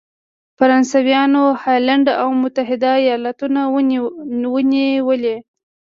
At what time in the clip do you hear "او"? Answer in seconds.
2.21-2.29